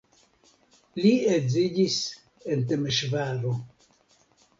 Li 1.01 1.11
edziĝis 1.33 1.97
en 2.55 2.65
Temeŝvaro. 2.71 3.53